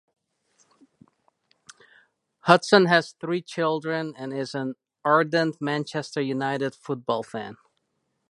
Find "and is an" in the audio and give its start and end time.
4.17-4.73